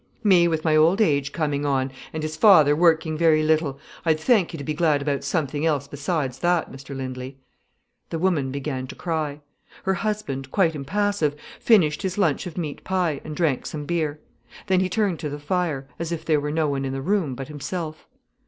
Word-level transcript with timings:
"Me 0.23 0.47
with 0.47 0.63
my 0.65 0.75
old 0.75 0.99
age 0.99 1.31
coming 1.31 1.63
on, 1.63 1.91
and 2.11 2.23
his 2.23 2.35
father 2.35 2.75
working 2.75 3.15
very 3.15 3.43
little! 3.43 3.77
I'd 4.03 4.19
thank 4.19 4.51
you 4.51 4.57
to 4.57 4.63
be 4.63 4.73
glad 4.73 4.99
about 4.99 5.23
something 5.23 5.63
else 5.63 5.87
besides 5.87 6.39
that, 6.39 6.71
Mr 6.71 6.97
Lindley." 6.97 7.37
The 8.09 8.17
woman 8.17 8.49
began 8.49 8.87
to 8.87 8.95
cry. 8.95 9.41
Her 9.83 9.93
husband, 9.93 10.49
quite 10.51 10.73
impassive, 10.75 11.35
finished 11.59 12.01
his 12.01 12.17
lunch 12.17 12.47
of 12.47 12.57
meat 12.57 12.83
pie, 12.83 13.21
and 13.23 13.35
drank 13.35 13.67
some 13.67 13.85
beer. 13.85 14.19
Then 14.65 14.79
he 14.79 14.89
turned 14.89 15.19
to 15.19 15.29
the 15.29 15.37
fire, 15.37 15.87
as 15.99 16.11
if 16.11 16.25
there 16.25 16.41
were 16.41 16.49
no 16.49 16.67
one 16.67 16.83
in 16.83 16.93
the 16.93 17.01
room 17.03 17.35
but 17.35 17.47
himself. 17.47 18.07